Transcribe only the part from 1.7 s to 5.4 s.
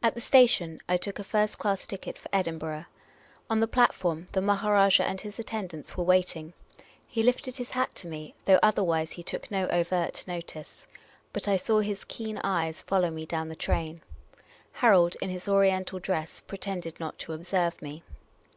ticket for Edinburgh. On the platform, the Maharajah and his